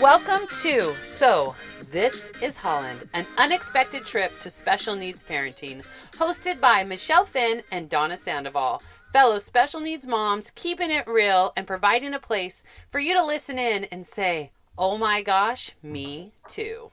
[0.00, 1.54] Welcome to So
[1.90, 7.88] This is Holland, an unexpected trip to special needs parenting, hosted by Michelle Finn and
[7.88, 13.14] Donna Sandoval, fellow special needs moms, keeping it real and providing a place for you
[13.14, 16.90] to listen in and say, Oh my gosh, me too.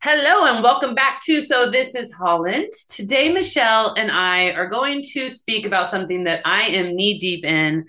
[0.00, 2.70] Hello and welcome back to So This is Holland.
[2.88, 7.44] Today, Michelle and I are going to speak about something that I am knee deep
[7.44, 7.84] in,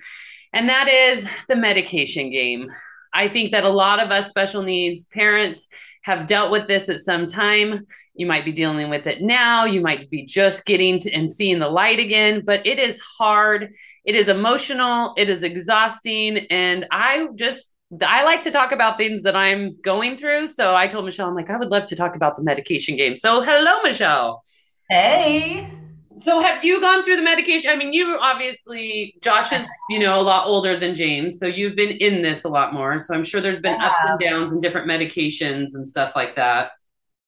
[0.51, 2.65] and that is the medication game.
[3.13, 5.67] I think that a lot of us special needs parents
[6.01, 7.85] have dealt with this at some time.
[8.15, 9.65] You might be dealing with it now.
[9.65, 13.71] You might be just getting to and seeing the light again, but it is hard.
[14.03, 15.13] It is emotional.
[15.15, 16.47] It is exhausting.
[16.49, 20.47] And I just, I like to talk about things that I'm going through.
[20.47, 23.15] So I told Michelle, I'm like, I would love to talk about the medication game.
[23.15, 24.43] So hello, Michelle.
[24.89, 25.69] Hey
[26.19, 27.71] so have you gone through the medication?
[27.71, 31.75] I mean, you obviously Josh is, you know, a lot older than James, so you've
[31.75, 32.99] been in this a lot more.
[32.99, 36.71] So I'm sure there's been ups and downs and different medications and stuff like that.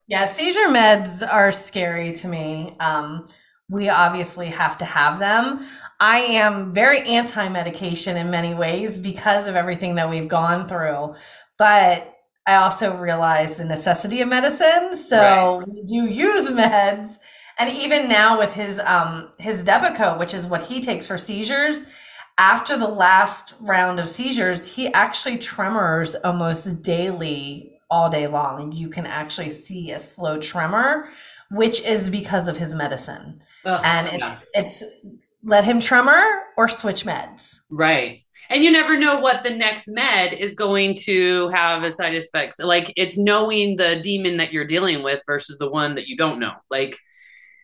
[0.07, 2.75] Yeah, seizure meds are scary to me.
[2.79, 3.27] Um,
[3.71, 5.65] we obviously have to have them.
[5.99, 11.15] I am very anti medication in many ways because of everything that we've gone through.
[11.57, 12.13] But
[12.45, 14.97] I also realize the necessity of medicine.
[14.97, 15.67] So right.
[15.67, 17.17] we do use meds
[17.57, 21.85] and even now with his um his Depakote, which is what he takes for seizures,
[22.37, 28.71] after the last round of seizures, he actually tremors almost daily all day long.
[28.71, 31.07] You can actually see a slow tremor,
[31.51, 33.43] which is because of his medicine.
[33.65, 34.39] Ugh, and it's yeah.
[34.53, 34.83] it's
[35.43, 37.59] let him tremor or switch meds.
[37.69, 38.23] Right.
[38.49, 42.59] And you never know what the next med is going to have as side effects.
[42.59, 46.39] Like it's knowing the demon that you're dealing with versus the one that you don't
[46.39, 46.53] know.
[46.69, 46.97] Like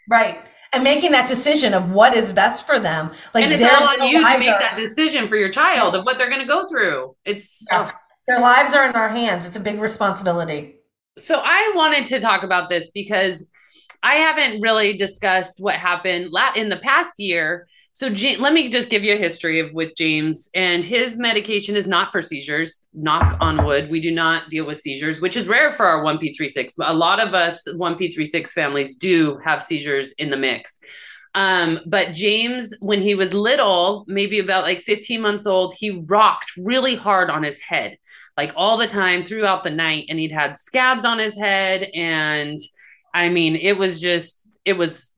[0.09, 0.39] Right.
[0.73, 3.11] And making that decision of what is best for them.
[3.33, 6.05] Like and it's all on you to make are, that decision for your child of
[6.05, 7.15] what they're going to go through.
[7.25, 7.91] It's yeah.
[7.93, 7.99] oh.
[8.27, 9.45] their lives are in our hands.
[9.45, 10.75] It's a big responsibility.
[11.17, 13.49] So I wanted to talk about this because
[14.03, 19.03] I haven't really discussed what happened in the past year so let me just give
[19.03, 22.87] you a history of with James and his medication is not for seizures.
[22.93, 26.73] Knock on wood, we do not deal with seizures, which is rare for our 1P36.
[26.85, 30.79] A lot of us 1P36 families do have seizures in the mix.
[31.33, 36.51] Um, but James, when he was little, maybe about like 15 months old, he rocked
[36.55, 37.97] really hard on his head,
[38.37, 40.05] like all the time throughout the night.
[40.07, 41.89] And he'd had scabs on his head.
[41.95, 42.59] And
[43.13, 45.13] I mean, it was just, it was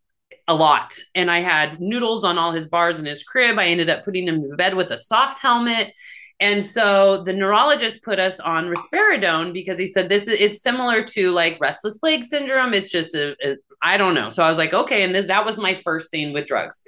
[0.48, 0.94] a lot.
[1.16, 3.60] And I had noodles on all his bars in his crib.
[3.60, 5.92] I ended up putting him to bed with a soft helmet.
[6.40, 11.04] And so the neurologist put us on risperidone because he said this is it's similar
[11.04, 12.74] to like restless leg syndrome.
[12.74, 14.30] It's just a, a I don't know.
[14.30, 16.82] So I was like, okay, and this, that was my first thing with drugs.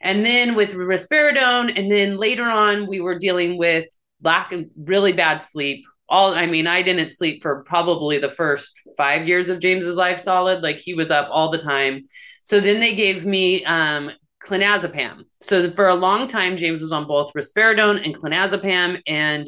[0.00, 3.86] And then with risperidone, and then later on we were dealing with
[4.22, 5.84] lack of really bad sleep.
[6.08, 10.18] All I mean, I didn't sleep for probably the first five years of James's life
[10.18, 10.62] solid.
[10.62, 12.04] Like he was up all the time.
[12.44, 14.10] So then they gave me um,
[14.42, 15.24] clonazepam.
[15.40, 19.46] So for a long time, James was on both risperidone and clonazepam, and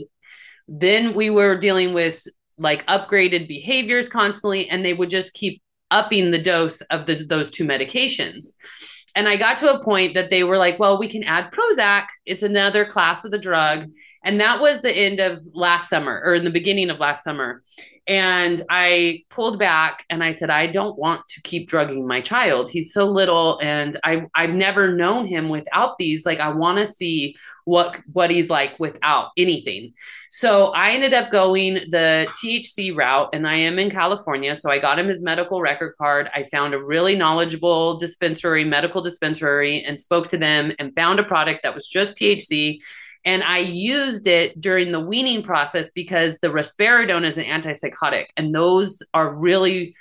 [0.68, 2.26] then we were dealing with
[2.58, 7.50] like upgraded behaviors constantly, and they would just keep upping the dose of the, those
[7.50, 8.54] two medications.
[9.16, 12.06] And I got to a point that they were like, well, we can add Prozac.
[12.26, 13.90] It's another class of the drug.
[14.22, 17.62] And that was the end of last summer or in the beginning of last summer.
[18.06, 22.68] And I pulled back and I said, I don't want to keep drugging my child.
[22.68, 26.26] He's so little and I, I've never known him without these.
[26.26, 29.92] Like, I want to see what, what he's like without anything.
[30.30, 34.56] So I ended up going the THC route and I am in California.
[34.56, 36.30] So I got him his medical record card.
[36.34, 41.24] I found a really knowledgeable dispensary, medical dispensary, and spoke to them and found a
[41.24, 42.80] product that was just THC
[43.24, 48.54] and I used it during the weaning process because the risperidone is an antipsychotic, and
[48.54, 49.94] those are really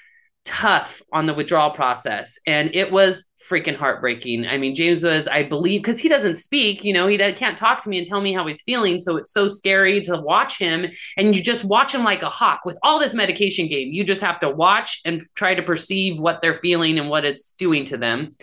[0.46, 2.38] tough on the withdrawal process.
[2.48, 6.84] And it was freaking heartbreaking i mean james was i believe because he doesn't speak
[6.84, 9.32] you know he can't talk to me and tell me how he's feeling so it's
[9.32, 10.86] so scary to watch him
[11.18, 14.22] and you just watch him like a hawk with all this medication game you just
[14.22, 17.98] have to watch and try to perceive what they're feeling and what it's doing to
[17.98, 18.36] them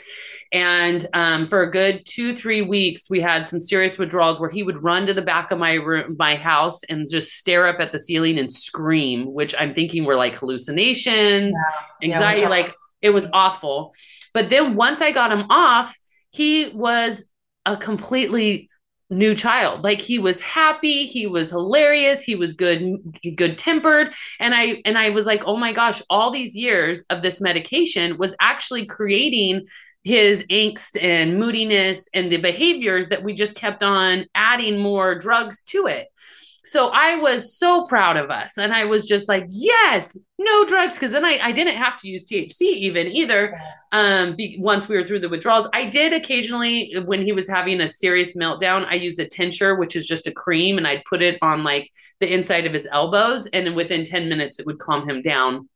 [0.53, 4.63] and um, for a good two, three weeks, we had some serious withdrawals where he
[4.63, 7.93] would run to the back of my room, my house, and just stare up at
[7.93, 11.57] the ceiling and scream, which I'm thinking were like hallucinations,
[12.01, 12.09] yeah.
[12.09, 12.43] anxiety.
[12.43, 13.31] Yeah, like it was mm.
[13.33, 13.95] awful.
[14.35, 15.97] But then once I got him off,
[16.31, 17.25] he was
[17.65, 18.69] a completely
[19.09, 22.97] new child like he was happy he was hilarious he was good
[23.37, 27.23] good tempered and i and i was like oh my gosh all these years of
[27.23, 29.65] this medication was actually creating
[30.07, 35.65] his angst and moodiness and the behaviors that we just kept on adding more drugs
[35.65, 36.07] to it.
[36.67, 38.59] So I was so proud of us.
[38.59, 40.99] And I was just like, yes, no drugs.
[40.99, 43.57] Cause then I, I didn't have to use THC even either.
[43.93, 47.81] Um, be, once we were through the withdrawals, I did occasionally, when he was having
[47.81, 51.23] a serious meltdown, I used a tincture, which is just a cream, and I'd put
[51.23, 53.47] it on like the inside of his elbows.
[53.47, 55.69] And within 10 minutes, it would calm him down.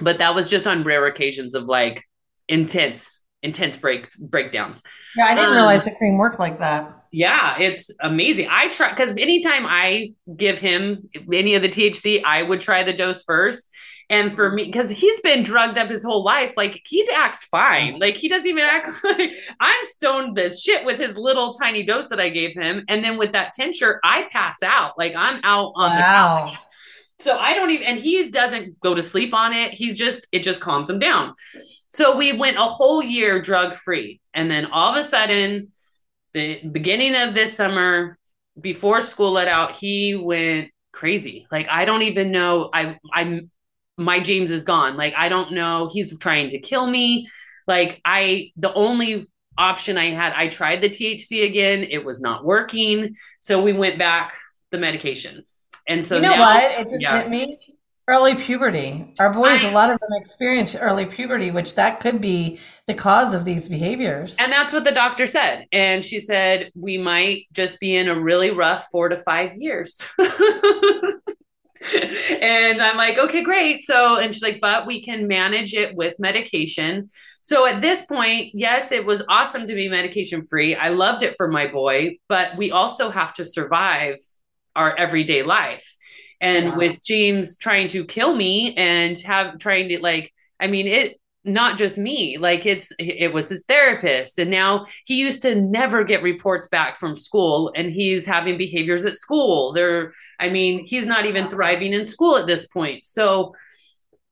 [0.00, 2.04] But that was just on rare occasions of like
[2.48, 4.82] intense intense break breakdowns.
[5.16, 7.02] Yeah, I didn't um, realize the cream worked like that.
[7.12, 8.48] Yeah, it's amazing.
[8.50, 12.92] I try because anytime I give him any of the THC, I would try the
[12.92, 13.70] dose first.
[14.10, 17.98] And for me, because he's been drugged up his whole life, like he acts fine.
[17.98, 22.08] Like he doesn't even act like I'm stoned this shit with his little tiny dose
[22.08, 22.84] that I gave him.
[22.88, 24.98] And then with that tincture, I pass out.
[24.98, 26.44] Like I'm out on wow.
[26.44, 26.58] the couch.
[27.18, 29.74] So I don't even, and he doesn't go to sleep on it.
[29.74, 31.34] He's just, it just calms him down.
[31.88, 34.20] So we went a whole year drug free.
[34.34, 35.72] And then all of a sudden,
[36.34, 38.18] the beginning of this summer,
[38.60, 41.46] before school let out, he went crazy.
[41.50, 42.70] Like I don't even know.
[42.72, 43.50] I I'm
[43.96, 44.96] my James is gone.
[44.96, 45.90] Like I don't know.
[45.92, 47.28] He's trying to kill me.
[47.66, 49.26] Like I the only
[49.56, 51.84] option I had, I tried the THC again.
[51.84, 53.16] It was not working.
[53.40, 54.34] So we went back
[54.70, 55.44] the medication.
[55.86, 56.80] And so you know now, what?
[56.80, 57.22] It just yeah.
[57.22, 57.58] hit me
[58.08, 59.12] early puberty.
[59.20, 62.94] Our boys, I, a lot of them experience early puberty, which that could be the
[62.94, 64.34] cause of these behaviors.
[64.38, 65.66] And that's what the doctor said.
[65.72, 70.08] And she said, we might just be in a really rough four to five years.
[70.18, 70.30] and
[72.80, 73.82] I'm like, okay, great.
[73.82, 77.10] So, and she's like, but we can manage it with medication.
[77.42, 80.74] So at this point, yes, it was awesome to be medication free.
[80.74, 84.16] I loved it for my boy, but we also have to survive
[84.74, 85.96] our everyday life
[86.40, 86.76] and wow.
[86.76, 91.78] with James trying to kill me and have trying to like I mean it not
[91.78, 94.38] just me like it's it was his therapist.
[94.38, 99.04] And now he used to never get reports back from school and he's having behaviors
[99.04, 99.72] at school.
[99.72, 103.04] There i mean he's not even thriving in school at this point.
[103.04, 103.54] So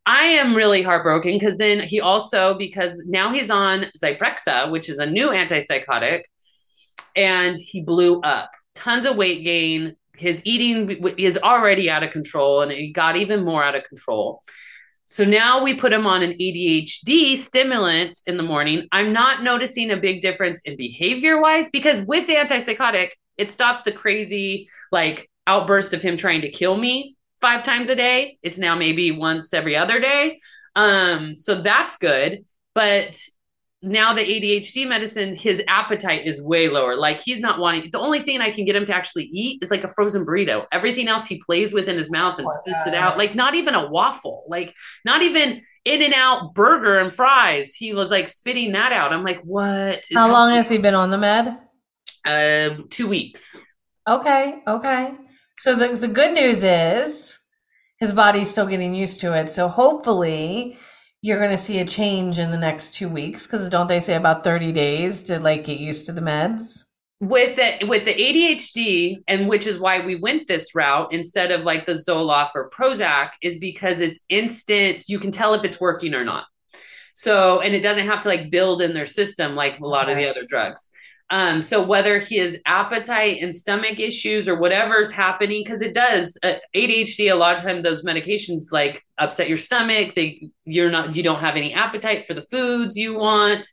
[0.09, 4.99] i am really heartbroken because then he also because now he's on zyprexa which is
[4.99, 6.21] a new antipsychotic
[7.17, 8.51] and he blew up.
[8.75, 13.45] Tons of weight gain his eating is already out of control and it got even
[13.45, 14.43] more out of control.
[15.07, 18.89] So now we put him on an ADHD stimulant in the morning.
[18.91, 23.85] I'm not noticing a big difference in behavior wise because with the antipsychotic, it stopped
[23.85, 28.39] the crazy like outburst of him trying to kill me five times a day.
[28.43, 30.39] It's now maybe once every other day.
[30.75, 32.45] Um, so that's good.
[32.75, 33.19] But
[33.83, 36.97] now the ADHD medicine, his appetite is way lower.
[36.97, 39.71] Like he's not wanting the only thing I can get him to actually eat is
[39.71, 40.67] like a frozen burrito.
[40.73, 43.19] Everything else he plays with in his mouth and spits it out.
[43.19, 44.75] Like not even a waffle, like
[45.05, 47.75] not even in and out burger and fries.
[47.75, 49.13] He was like spitting that out.
[49.13, 50.05] I'm like, what?
[50.15, 51.59] How long has he been on the med?
[52.25, 53.59] Uh, two weeks.
[54.09, 54.63] Okay.
[54.67, 55.13] Okay.
[55.59, 57.39] So the, the good news is
[57.99, 59.49] his body's still getting used to it.
[59.49, 60.79] So hopefully
[61.27, 64.15] you're going to see a change in the next two weeks because don't they say
[64.15, 66.85] about 30 days to like get used to the meds
[67.19, 71.65] with the with the ADHD and which is why we went this route instead of
[71.65, 76.15] like the Zoloft or Prozac is because it's instant you can tell if it's working
[76.15, 76.45] or not.
[77.13, 80.13] So and it doesn't have to like build in their system like a lot okay.
[80.13, 80.91] of the other drugs.
[81.31, 86.55] Um, so whether his appetite and stomach issues or whatever's happening, because it does uh,
[86.75, 90.15] ADHD, a lot of times those medications like upset your stomach.
[90.15, 93.67] They you're not you don't have any appetite for the foods you want.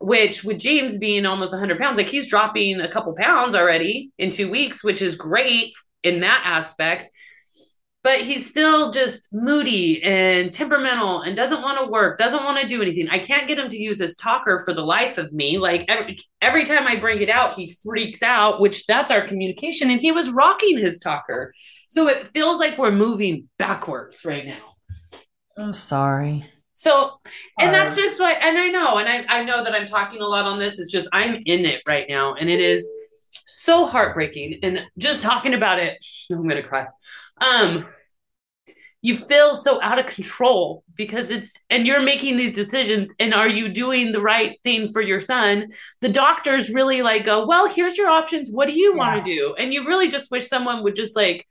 [0.00, 4.30] Which with James being almost 100 pounds, like he's dropping a couple pounds already in
[4.30, 5.72] two weeks, which is great
[6.04, 7.10] in that aspect
[8.08, 12.66] but he's still just moody and temperamental and doesn't want to work, doesn't want to
[12.66, 13.06] do anything.
[13.10, 15.58] I can't get him to use his talker for the life of me.
[15.58, 19.90] Like every, every time I bring it out, he freaks out, which that's our communication.
[19.90, 21.52] And he was rocking his talker.
[21.88, 24.76] So it feels like we're moving backwards right now.
[25.58, 26.46] I'm sorry.
[26.72, 27.12] So,
[27.60, 30.26] and that's just what, and I know, and I, I know that I'm talking a
[30.26, 30.78] lot on this.
[30.78, 32.32] It's just I'm in it right now.
[32.32, 32.90] And it is
[33.44, 34.60] so heartbreaking.
[34.62, 35.98] And just talking about it,
[36.32, 36.86] I'm going to cry.
[37.40, 37.84] Um,
[39.00, 43.48] you feel so out of control because it's and you're making these decisions and are
[43.48, 45.68] you doing the right thing for your son?
[46.00, 48.50] The doctors really like go well here's your options.
[48.50, 48.98] What do you yeah.
[48.98, 49.54] want to do?
[49.58, 51.46] And you really just wish someone would just like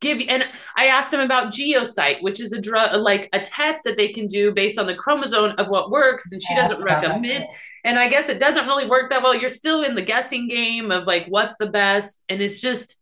[0.00, 0.44] give you and
[0.76, 4.26] i asked him about GeneSight which is a drug like a test that they can
[4.26, 7.46] do based on the chromosome of what works and she doesn't recommend
[7.84, 9.34] and i guess it doesn't really work that well.
[9.34, 13.00] You're still in the guessing game of like what's the best and it's just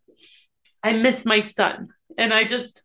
[0.83, 1.89] i miss my son.
[2.19, 2.83] And i just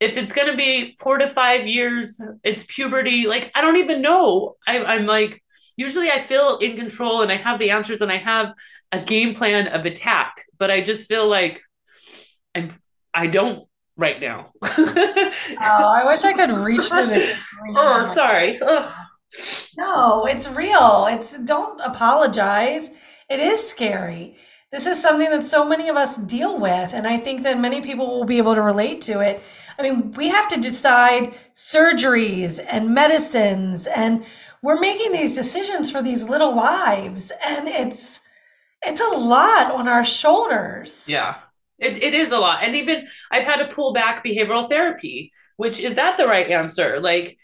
[0.00, 3.26] if it's going to be four to five years, it's puberty.
[3.26, 4.56] Like, I don't even know.
[4.66, 5.42] I, I'm like,
[5.76, 8.52] usually I feel in control and I have the answers and I have
[8.92, 11.62] a game plan of attack, but I just feel like
[12.54, 12.70] I'm
[13.14, 14.52] I don't right now.
[14.62, 17.42] oh, I wish I could reach to this.
[17.74, 18.60] oh, sorry.
[18.60, 18.94] Ugh.
[19.76, 21.06] No, it's real.
[21.10, 22.90] It's don't apologize.
[23.28, 24.36] It is scary.
[24.72, 27.80] This is something that so many of us deal with, and I think that many
[27.80, 29.42] people will be able to relate to it.
[29.78, 34.24] I mean, we have to decide surgeries and medicines, and
[34.62, 38.20] we're making these decisions for these little lives, and it's
[38.82, 41.04] it's a lot on our shoulders.
[41.06, 41.36] Yeah.
[41.78, 42.62] It, it is a lot.
[42.62, 47.00] And even I've had to pull back behavioral therapy, which is that the right answer?
[47.00, 47.38] Like,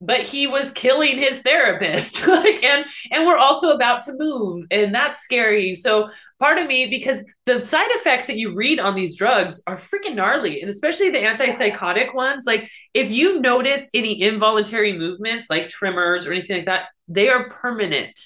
[0.00, 2.26] but he was killing his therapist.
[2.38, 5.74] Like and and we're also about to move and that's scary.
[5.74, 9.76] So part of me because the side effects that you read on these drugs are
[9.76, 12.44] freaking gnarly and especially the antipsychotic ones.
[12.46, 17.48] Like if you notice any involuntary movements like tremors or anything like that they are
[17.48, 18.18] permanent.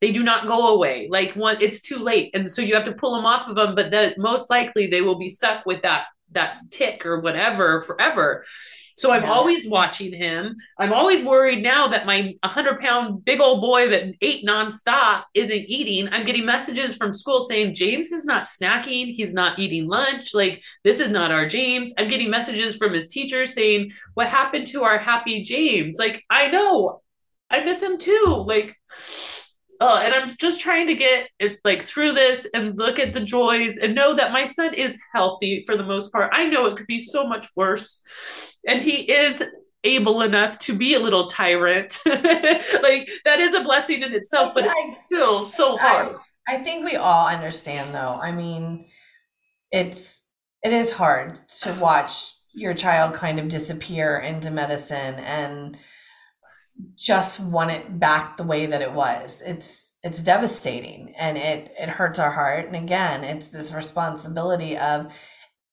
[0.00, 1.08] They do not go away.
[1.10, 3.74] Like one it's too late and so you have to pull them off of them
[3.74, 8.44] but that most likely they will be stuck with that that tick or whatever forever
[9.00, 9.32] so i'm yeah.
[9.32, 10.56] always watching him.
[10.78, 15.64] I'm always worried now that my 100 pound big old boy that ate nonstop isn't
[15.68, 16.12] eating.
[16.12, 19.12] I'm getting messages from school saying james is not snacking.
[19.12, 20.34] He's not eating lunch.
[20.34, 21.94] Like this is not our james.
[21.98, 25.98] I'm getting messages from his teacher saying what happened to our happy james?
[25.98, 27.00] Like i know.
[27.50, 28.44] I miss him too.
[28.46, 28.76] Like
[29.80, 33.20] oh, and I'm just trying to get it like through this and look at the
[33.20, 36.30] joys and know that my son is healthy for the most part.
[36.32, 38.02] I know it could be so much worse,
[38.68, 39.42] and he is
[39.82, 41.98] able enough to be a little tyrant.
[42.06, 46.16] like that is a blessing in itself, but it's still so hard.
[46.48, 48.18] I, I think we all understand, though.
[48.22, 48.86] I mean,
[49.70, 50.22] it's
[50.62, 55.78] it is hard to watch your child kind of disappear into medicine and
[56.96, 59.42] just want it back the way that it was.
[59.44, 62.66] It's it's devastating and it it hurts our heart.
[62.66, 65.12] And again, it's this responsibility of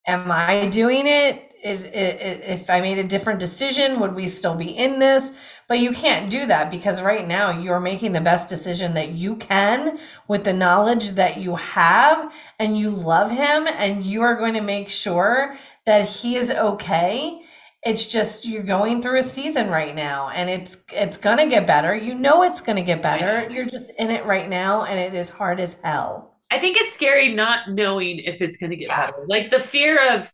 [0.08, 1.52] am I doing it?
[1.64, 5.32] Is it, if I made a different decision, would we still be in this?
[5.68, 9.36] But you can't do that because right now you're making the best decision that you
[9.36, 14.54] can with the knowledge that you have and you love him and you are going
[14.54, 17.42] to make sure that he is okay
[17.84, 21.96] it's just you're going through a season right now and it's it's to get better.
[21.96, 23.48] You know it's to get better.
[23.50, 26.36] you're just in it right now and it is hard as hell.
[26.50, 29.07] I think it's scary not knowing if it's to get yeah.
[29.07, 29.25] better.
[29.27, 30.31] Like the fear of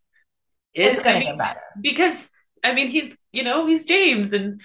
[0.74, 1.62] it's, it's going to get better.
[1.82, 2.30] because
[2.64, 4.62] i mean he's you know he's james and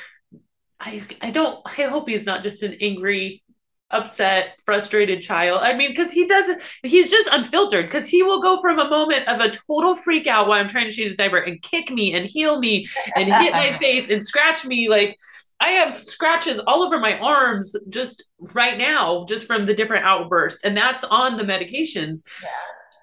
[0.80, 3.42] i i don't i hope he's not just an angry
[3.90, 5.60] upset, frustrated child.
[5.62, 9.26] I mean, because he doesn't, he's just unfiltered because he will go from a moment
[9.28, 12.14] of a total freak out while I'm trying to change his diaper and kick me
[12.14, 14.88] and heel me and hit my face and scratch me.
[14.88, 15.18] Like,
[15.60, 20.64] I have scratches all over my arms just right now, just from the different outbursts.
[20.64, 22.24] And that's on the medications.
[22.42, 22.48] Yeah.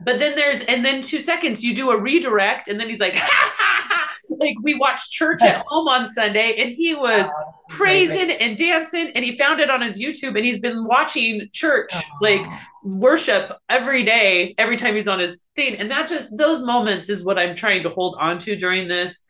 [0.01, 3.15] But then there's, and then two seconds, you do a redirect, and then he's like,
[3.15, 3.64] ha ha ha
[4.39, 9.11] like we watched church at home on Sunday and he was oh, praising and dancing
[9.15, 12.01] and he found it on his YouTube and he's been watching church oh.
[12.21, 12.41] like
[12.83, 15.75] worship every day every time he's on his thing.
[15.75, 19.25] And that just those moments is what I'm trying to hold on to during this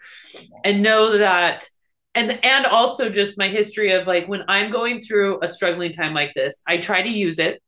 [0.64, 1.68] and know that
[2.16, 6.14] and and also just my history of like when I'm going through a struggling time
[6.14, 7.62] like this I try to use it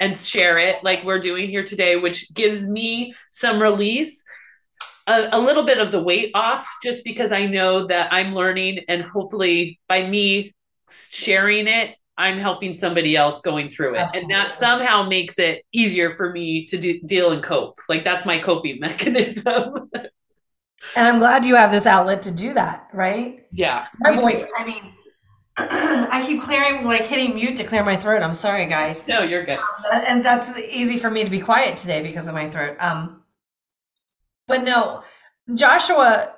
[0.00, 4.24] and share it like we're doing here today which gives me some release
[5.06, 8.80] a, a, little bit of the weight off just because I know that I'm learning
[8.88, 10.54] and hopefully by me
[10.88, 14.00] sharing it, I'm helping somebody else going through it.
[14.00, 14.34] Absolutely.
[14.34, 17.78] And that somehow makes it easier for me to do, deal and cope.
[17.88, 19.90] Like that's my coping mechanism.
[19.94, 20.08] and
[20.96, 23.46] I'm glad you have this outlet to do that, right?
[23.52, 23.86] Yeah.
[24.00, 24.92] My voice, I mean,
[25.56, 28.22] I keep clearing, like hitting mute to clear my throat.
[28.22, 29.06] I'm sorry, guys.
[29.06, 29.58] No, you're good.
[29.58, 32.76] Um, and that's easy for me to be quiet today because of my throat.
[32.80, 33.21] Um,
[34.52, 35.02] but no,
[35.54, 36.34] Joshua,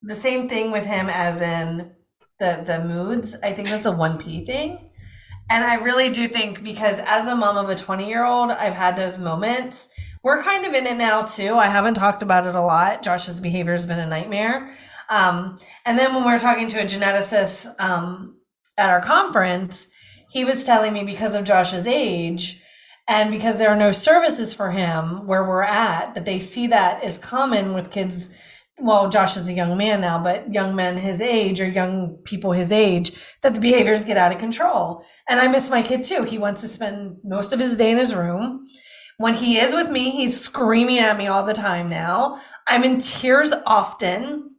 [0.00, 1.92] the same thing with him as in
[2.38, 3.36] the the moods.
[3.42, 4.90] I think that's a one P thing.
[5.50, 8.72] And I really do think because as a mom of a 20 year old, I've
[8.72, 9.88] had those moments.
[10.22, 11.56] We're kind of in it now too.
[11.56, 13.02] I haven't talked about it a lot.
[13.02, 14.74] Josh's behavior has been a nightmare.
[15.10, 18.38] Um, and then when we were talking to a geneticist um,
[18.78, 19.86] at our conference,
[20.30, 22.62] he was telling me because of Josh's age,
[23.06, 27.02] and because there are no services for him where we're at, that they see that
[27.02, 28.28] as common with kids.
[28.78, 32.52] Well, Josh is a young man now, but young men his age or young people
[32.52, 35.04] his age, that the behaviors get out of control.
[35.28, 36.24] And I miss my kid too.
[36.24, 38.66] He wants to spend most of his day in his room.
[39.18, 42.40] When he is with me, he's screaming at me all the time now.
[42.66, 44.56] I'm in tears often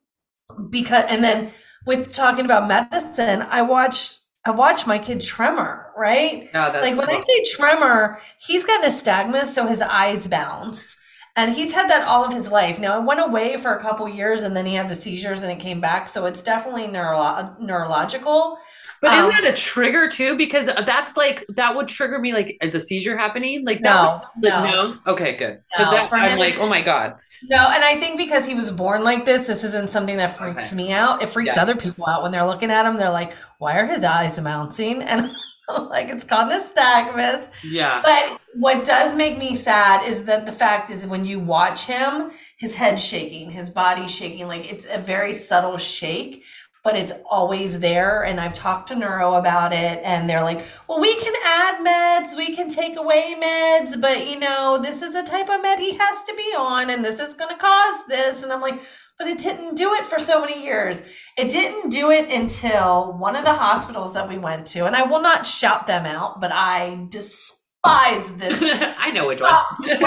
[0.69, 1.51] because, and then
[1.85, 6.49] with talking about medicine, I watch I watched my kid tremor, right?
[6.53, 10.97] Yeah, that's like when I say tremor, he's got nystagmus, so his eyes bounce.
[11.35, 12.79] And he's had that all of his life.
[12.79, 15.51] Now, it went away for a couple years and then he had the seizures and
[15.51, 16.07] it came back.
[16.07, 18.57] So it's definitely neuro- neurological.
[19.05, 20.35] But Um, isn't that a trigger too?
[20.35, 22.33] Because that's like that would trigger me.
[22.33, 23.63] Like, is a seizure happening?
[23.65, 24.87] Like, that No, would- like, no.
[24.93, 24.97] no.
[25.13, 25.61] Okay, good.
[25.77, 27.15] Because No, I'm him- like, oh my god.
[27.49, 30.67] No, and I think because he was born like this, this isn't something that freaks
[30.67, 30.75] Okay.
[30.75, 31.21] me out.
[31.21, 31.61] It freaks Yeah.
[31.61, 32.97] other people out when they're looking at him.
[32.97, 35.01] They're like, why are his eyes bouncing?
[35.03, 35.29] And
[35.89, 37.47] like, it's called nystagmus.
[37.63, 38.01] Yeah.
[38.03, 42.31] But what does make me sad is that the fact is when you watch him,
[42.57, 44.47] his head shaking, his body shaking.
[44.47, 46.43] Like it's a very subtle shake,
[46.85, 48.23] but it's always there.
[48.23, 52.37] And I've talked to neuro about it, and they're like, well, we can add meds,
[52.37, 55.97] we can take away meds, but you know, this is a type of med he
[55.97, 58.43] has to be on, and this is going to cause this.
[58.43, 58.79] And I'm like,
[59.17, 61.01] but it didn't do it for so many years.
[61.37, 65.03] It didn't do it until one of the hospitals that we went to, and I
[65.03, 68.59] will not shout them out, but I despise this
[68.99, 69.49] I know which one.
[69.49, 70.01] top 12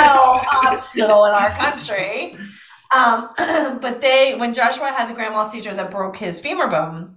[0.44, 2.37] hospital in our country.
[2.95, 3.30] Um,
[3.80, 7.16] but they, when Joshua had the grand mal seizure that broke his femur bone,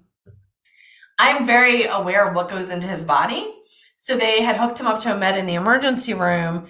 [1.19, 3.53] I'm very aware of what goes into his body.
[3.97, 6.67] So they had hooked him up to a med in the emergency room.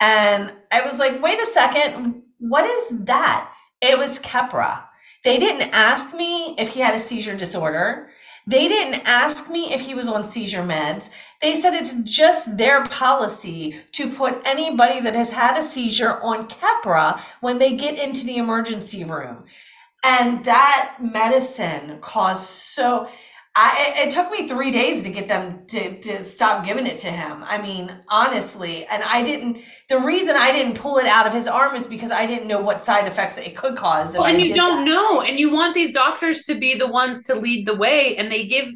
[0.00, 3.52] And I was like, wait a second, what is that?
[3.80, 4.82] It was Keppra.
[5.22, 8.10] They didn't ask me if he had a seizure disorder.
[8.48, 11.10] They didn't ask me if he was on seizure meds.
[11.42, 16.48] They said it's just their policy to put anybody that has had a seizure on
[16.48, 19.44] Keppra when they get into the emergency room.
[20.04, 23.08] And that medicine caused so
[23.54, 27.10] I it, took me three days to get them to, to stop giving it to
[27.10, 27.44] him.
[27.46, 29.58] I mean, honestly, and I didn't
[29.90, 32.60] the reason I didn't pull it out of his arm is because I didn't know
[32.60, 34.14] what side effects it could cause.
[34.14, 34.90] Well, I and you don't that.
[34.90, 38.32] know, and you want these doctors to be the ones to lead the way, and
[38.32, 38.68] they give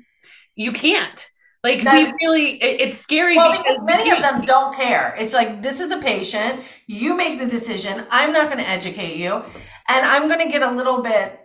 [0.57, 1.27] you can't.
[1.67, 5.17] Like we really, it, it's scary Well, because, because many of them don't care.
[5.19, 6.63] It's like this is a patient.
[6.87, 8.07] You make the decision.
[8.11, 9.43] I'm not going to educate you,
[9.89, 11.41] and I'm going to get a little bit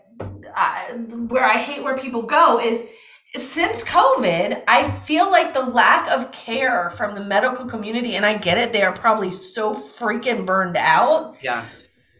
[0.55, 0.93] uh,
[1.27, 2.87] where I hate where people go is
[3.35, 4.63] since COVID.
[4.67, 8.73] I feel like the lack of care from the medical community, and I get it.
[8.73, 11.65] They are probably so freaking burned out Yeah,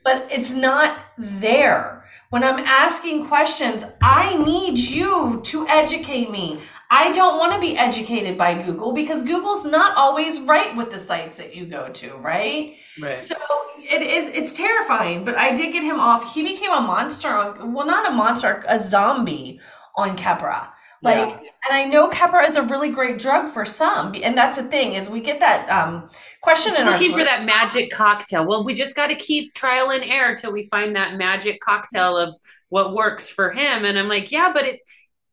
[0.03, 2.05] but it's not there.
[2.31, 6.61] When I'm asking questions, I need you to educate me.
[6.93, 10.99] I don't want to be educated by Google because Google's not always right with the
[10.99, 12.75] sites that you go to, right?
[12.97, 13.21] right.
[13.21, 13.35] So
[13.77, 16.33] it is it's terrifying, but I did get him off.
[16.33, 19.61] He became a monster on well not a monster, a zombie
[19.95, 20.69] on Keppra.
[21.03, 21.39] Like Yeah.
[21.69, 24.13] and I know Keppra is a really great drug for some.
[24.21, 26.09] And that's the thing is we get that um
[26.41, 28.45] question in looking for that magic cocktail.
[28.45, 32.17] Well, we just got to keep trial and error till we find that magic cocktail
[32.17, 32.35] of
[32.69, 33.85] what works for him.
[33.85, 34.81] And I'm like, yeah, but it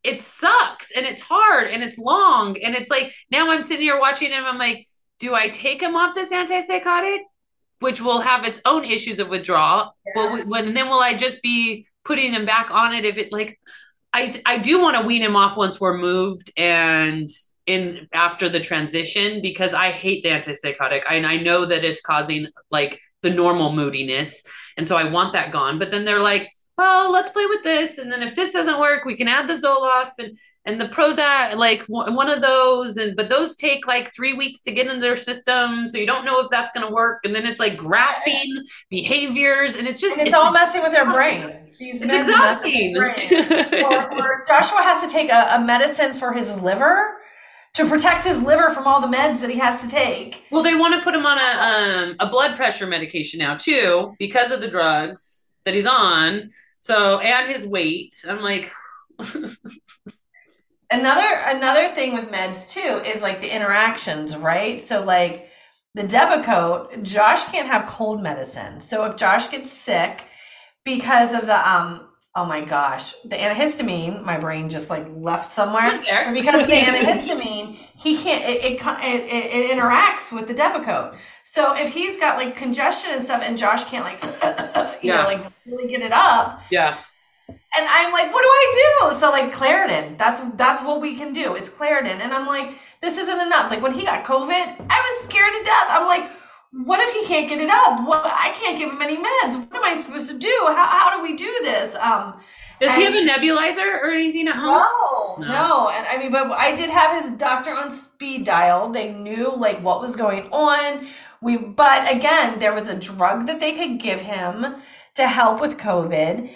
[0.03, 3.99] it sucks and it's hard and it's long and it's like now I'm sitting here
[3.99, 4.45] watching him.
[4.45, 4.85] I'm like,
[5.19, 7.19] do I take him off this antipsychotic,
[7.79, 9.95] which will have its own issues of withdrawal?
[10.15, 13.31] Well, we- when then will I just be putting him back on it if it
[13.31, 13.59] like
[14.13, 17.29] I I do want to wean him off once we're moved and
[17.65, 22.47] in after the transition because I hate the antipsychotic and I know that it's causing
[22.71, 24.43] like the normal moodiness
[24.77, 27.97] and so I want that gone but then they're like well let's play with this
[27.97, 31.55] and then if this doesn't work we can add the Zoloft and and the Prozac
[31.57, 35.01] like one one of those and but those take like 3 weeks to get into
[35.01, 37.77] their system so you don't know if that's going to work and then it's like
[37.77, 38.51] graphing
[38.89, 41.67] behaviors and it's just and it's all messing with their brain.
[41.77, 43.83] These it's meds mess with exhausting brain.
[43.83, 47.17] or, or Joshua has to take a, a medicine for his liver
[47.73, 50.43] to protect his liver from all the meds that he has to take.
[50.51, 54.15] Well, they want to put him on a um, a blood pressure medication now too
[54.17, 56.49] because of the drugs that he's on.
[56.79, 58.13] So and his weight.
[58.27, 58.71] I'm like,
[60.91, 64.81] Another another thing with meds too is like the interactions, right?
[64.81, 65.49] So like
[65.93, 68.81] the Depakote, Josh can't have cold medicine.
[68.81, 70.23] So if Josh gets sick
[70.83, 72.08] because of the um
[72.39, 75.91] oh my gosh, the antihistamine, my brain just like left somewhere.
[76.33, 78.43] Because the antihistamine, he can't.
[78.45, 81.17] It it, it it it interacts with the Depakote.
[81.43, 84.23] So if he's got like congestion and stuff, and Josh can't like,
[85.03, 85.17] you Yeah.
[85.17, 86.99] know, like really get it up, yeah,
[87.75, 89.17] and I'm like, what do I do?
[89.17, 91.55] So like Claritin, that's that's what we can do.
[91.55, 93.69] It's Claritin, and I'm like, this isn't enough.
[93.69, 95.87] Like when he got COVID, I was scared to death.
[95.89, 96.31] I'm like.
[96.71, 98.07] What if he can't get it up?
[98.07, 99.57] What I can't give him any meds.
[99.57, 100.55] What am I supposed to do?
[100.67, 101.95] How, how do we do this?
[101.95, 102.39] Um,
[102.79, 104.85] does he have a nebulizer or anything at home?
[105.41, 105.47] no, No.
[105.47, 108.89] no, And I mean, but I did have his doctor on speed dial.
[108.91, 111.07] They knew like what was going on.
[111.41, 114.75] We, but again, there was a drug that they could give him
[115.15, 116.51] to help with COVID,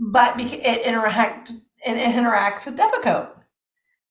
[0.00, 1.52] but it interact
[1.86, 3.30] it interacts with Depakote.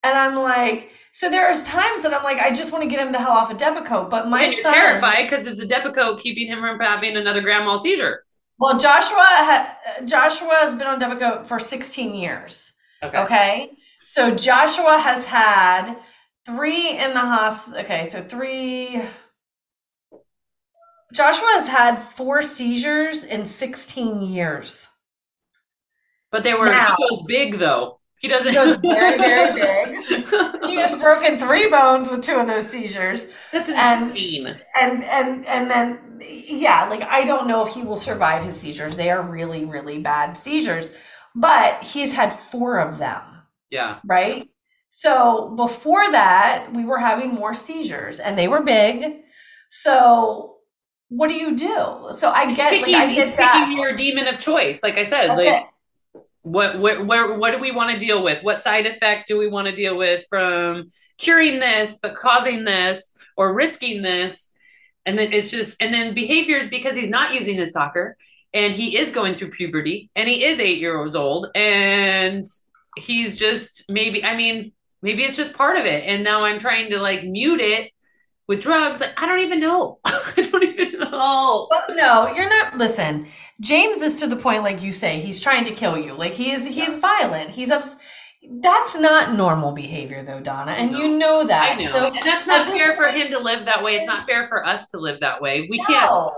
[0.04, 3.12] And I'm like, so there's times that I'm like, I just want to get him
[3.12, 4.08] the hell off of Depakote.
[4.08, 7.42] But my and you're son, terrified because it's a Depakote keeping him from having another
[7.42, 8.24] grand mal seizure.
[8.60, 12.72] Well, Joshua ha- Joshua has been on Depakote for 16 years.
[13.02, 13.18] Okay.
[13.18, 13.72] Okay.
[14.06, 15.96] So Joshua has had
[16.46, 17.80] three in the hospital.
[17.80, 19.02] Okay, so three.
[21.16, 24.88] Joshua has had four seizures in 16 years.
[26.32, 27.97] But they were Now- he goes big though.
[28.20, 29.54] He doesn't He goes very, very
[29.96, 30.04] big.
[30.66, 33.28] He has broken three bones with two of those seizures.
[33.52, 34.48] That's and- insane.
[34.80, 38.98] And and and then yeah, like I don't know if he will survive his seizures.
[38.98, 40.92] They are really, really bad seizures.
[41.36, 43.22] But he's had four of them.
[43.70, 44.00] yeah.
[44.06, 44.48] right?
[44.90, 49.18] So before that, we were having more seizures and they were big.
[49.70, 50.56] So
[51.10, 52.10] what do you do?
[52.18, 53.66] So I get like I get that.
[53.68, 54.82] picking your demon of choice.
[54.82, 55.68] Like I said, That's like it.
[56.52, 58.44] What what where what do we want to deal with?
[58.44, 63.12] What side effect do we want to deal with from curing this but causing this
[63.36, 64.52] or risking this?
[65.06, 68.18] And then it's just and then behaviors because he's not using his talker
[68.54, 72.44] and he is going through puberty and he is eight years old and
[72.96, 76.04] he's just maybe i mean maybe it's just part of it.
[76.06, 77.92] And now i'm trying to like mute it
[78.48, 79.02] with drugs.
[79.02, 80.00] I don't even know.
[80.06, 81.68] I don't even know.
[81.70, 82.78] But no, you're not.
[82.78, 83.28] Listen,
[83.60, 86.14] James is to the point, like you say, he's trying to kill you.
[86.14, 87.50] Like he is, he's violent.
[87.50, 87.84] He's up.
[88.50, 91.00] That's not normal behavior, though, Donna, and No.
[91.00, 91.78] you know that.
[91.78, 91.92] I know.
[91.92, 93.96] So and that's not fair for him to live that way.
[93.96, 95.68] It's not fair for us to live that way.
[95.70, 96.32] We can't.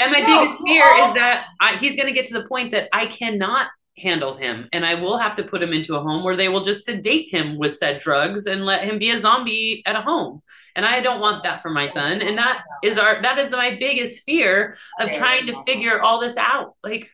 [0.00, 2.70] And my No, biggest fear is that I, he's going to get to the point
[2.72, 3.68] that I cannot
[3.98, 6.62] handle him and I will have to put him into a home where they will
[6.62, 10.42] just sedate him with said drugs and let him be a zombie at a home.
[10.74, 12.22] And I don't want that for my son.
[12.22, 16.36] And that is our that is my biggest fear of trying to figure all this
[16.38, 16.74] out.
[16.82, 17.10] Like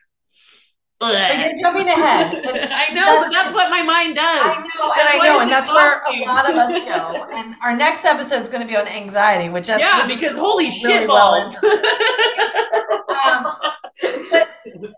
[1.01, 2.45] you're jumping ahead.
[2.71, 4.57] I know, but that's what my mind does.
[4.57, 7.27] I know, and I know, and that's where a lot of us go.
[7.39, 10.65] And our next episode is going to be on anxiety, which that's yeah, because holy
[10.65, 11.55] really shit well balls.
[13.19, 13.45] Um,
[14.31, 14.49] but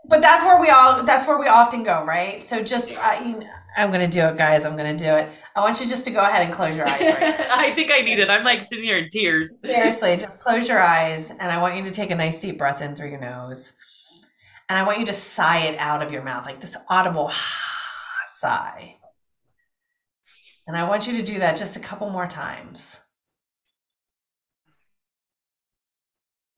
[0.07, 2.43] but that's where we all that's where we often go, right?
[2.43, 4.65] So just I, you know, I'm going to do it, guys.
[4.65, 5.29] I'm going to do it.
[5.55, 7.39] I want you just to go ahead and close your eyes right.
[7.51, 8.29] I think I need it.
[8.29, 9.59] I'm like sitting here in tears.
[9.61, 12.81] Seriously, just close your eyes, and I want you to take a nice deep breath
[12.81, 13.73] in through your nose,
[14.69, 17.31] and I want you to sigh it out of your mouth, like this audible
[18.39, 18.95] sigh.
[20.67, 22.99] And I want you to do that just a couple more times.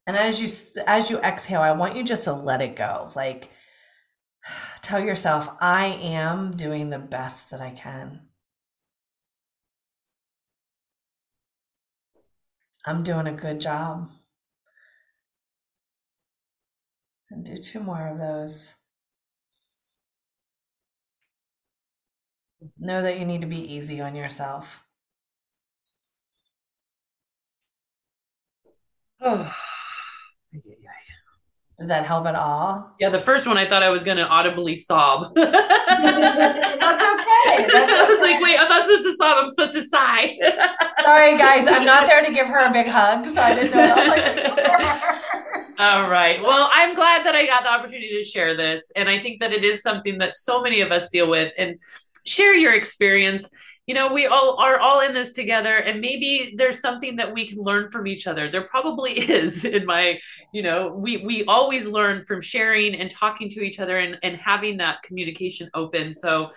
[0.06, 0.50] And as you
[0.86, 3.10] as you exhale, I want you just to let it go.
[3.16, 3.50] Like
[4.82, 8.22] tell yourself, I am doing the best that I can.
[12.86, 14.12] I'm doing a good job.
[17.32, 18.76] And do two more of those.
[22.78, 24.84] Know that you need to be easy on yourself.
[29.22, 29.73] Oh.
[31.84, 32.96] Did that help at all?
[32.98, 35.28] Yeah, the first one I thought I was gonna audibly sob.
[35.36, 35.60] That's okay.
[37.68, 38.22] That's I was okay.
[38.22, 39.38] like, wait, I'm not supposed to sob.
[39.38, 40.38] I'm supposed to sigh.
[41.04, 41.68] Sorry, guys.
[41.68, 45.74] I'm not there to give her a big hug, so I didn't know I.
[45.78, 46.42] All right.
[46.42, 49.52] Well, I'm glad that I got the opportunity to share this, and I think that
[49.52, 51.52] it is something that so many of us deal with.
[51.58, 51.80] And
[52.26, 53.50] share your experience.
[53.88, 57.46] You know, we all are all in this together, and maybe there's something that we
[57.46, 58.50] can learn from each other.
[58.50, 59.66] There probably is.
[59.66, 60.20] In my,
[60.54, 64.38] you know, we we always learn from sharing and talking to each other and and
[64.38, 66.14] having that communication open.
[66.14, 66.52] So,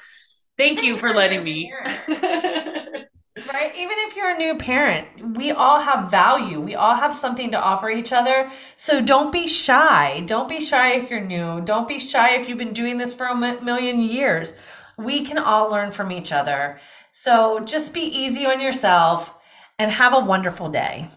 [0.57, 1.73] thank you for letting me.
[3.37, 3.71] Right?
[3.77, 6.59] Even if you're a new parent, we all have value.
[6.59, 8.51] We all have something to offer each other.
[8.79, 10.21] So don't be shy.
[10.21, 11.61] Don't be shy if you're new.
[11.61, 14.55] Don't be shy if you've been doing this for a million years.
[14.97, 16.81] We can all learn from each other.
[17.19, 19.33] So just be easy on yourself
[19.79, 21.09] and have a wonderful day.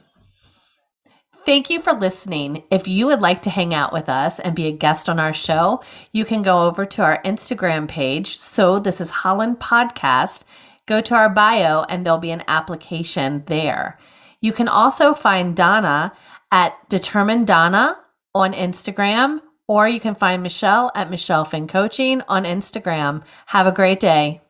[1.46, 2.64] Thank you for listening.
[2.72, 5.34] If you would like to hang out with us and be a guest on our
[5.34, 5.84] show,
[6.14, 8.38] you can go over to our Instagram page.
[8.38, 10.46] So this is Holland Podcast.
[10.86, 14.00] Go to our bio and there'll be an application there.
[14.40, 16.14] You can also find Donna
[16.50, 17.98] at Determined Donna
[18.34, 23.22] on Instagram, or you can find Michelle at Michelle Finn Coaching on Instagram.
[23.48, 24.42] Have a great day.